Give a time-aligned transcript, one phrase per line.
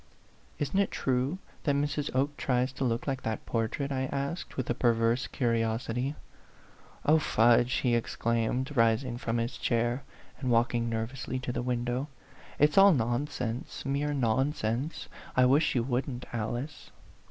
[0.57, 2.09] "Isn't it true that Mrs.
[2.15, 6.15] Oke tries to look like that portrait?" I asked, with a perverse curiosity.
[7.03, 7.13] A PHANTOM LOVER.
[7.13, 10.01] 89" Oh, fudge!" he exclaimed, rising from his chair
[10.39, 12.07] and walking nervously to the win dow.
[12.57, 15.07] "It's all nonsense, mere nonsense.
[15.37, 16.89] I wish you wouldn't, Alice."